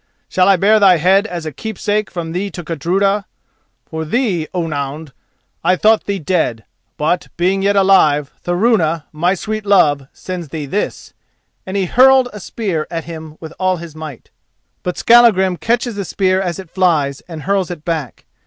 Shall 0.29 0.49
I 0.49 0.55
bear 0.55 0.79
thy 0.79 0.97
head 0.97 1.27
as 1.27 1.47
keepsake 1.55 2.09
from 2.09 2.31
thee 2.31 2.49
to 2.53 2.63
Gudruda? 2.63 3.25
For 3.85 4.03
thee, 4.03 4.47
Ounound, 4.51 5.11
I 5.63 5.75
thought 5.75 6.05
thee 6.05 6.17
dead; 6.17 6.65
but, 6.97 7.27
being 7.37 7.61
yet 7.61 7.75
alive, 7.75 8.31
Thorunna, 8.43 9.03
my 9.11 9.35
sweet 9.35 9.63
love, 9.63 10.07
sends 10.11 10.49
thee 10.49 10.65
this," 10.65 11.13
and 11.67 11.77
he 11.77 11.85
hurled 11.85 12.29
a 12.33 12.39
spear 12.39 12.87
at 12.89 13.03
him 13.03 13.37
with 13.39 13.53
all 13.59 13.77
his 13.77 13.93
might. 13.95 14.31
But 14.81 14.97
Skallagrim 14.97 15.57
catches 15.57 15.93
the 15.93 16.03
spear 16.03 16.41
as 16.41 16.57
it 16.57 16.71
flies 16.71 17.21
and 17.27 17.43
hurls 17.43 17.69
it 17.69 17.85
back. 17.85 18.25